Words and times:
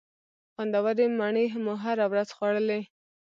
خوندورې 0.53 1.05
مڼې 1.19 1.45
مو 1.63 1.73
هره 1.83 2.05
ورځ 2.11 2.29
خوړلې. 2.35 2.81